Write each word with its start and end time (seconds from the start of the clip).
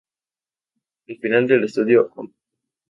El 1.05 1.19
final 1.19 1.45
del 1.45 1.65
Estudio 1.65 2.11
Op. 2.15 2.31